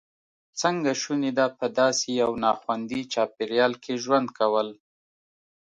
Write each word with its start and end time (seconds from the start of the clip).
څنګه 0.61 0.91
شونې 1.01 1.31
ده 1.37 1.45
په 1.57 1.65
داسې 1.79 2.07
یو 2.21 2.31
ناخوندي 2.43 3.01
چاپېریال 3.13 3.73
کې 3.83 3.93
ژوند 4.03 4.27
کول. 4.37 4.67